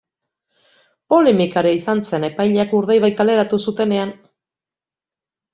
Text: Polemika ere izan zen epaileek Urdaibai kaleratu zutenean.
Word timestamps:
Polemika 1.13 1.61
ere 1.63 1.73
izan 1.79 2.01
zen 2.11 2.25
epaileek 2.29 2.73
Urdaibai 2.79 3.13
kaleratu 3.21 3.63
zutenean. 3.67 4.19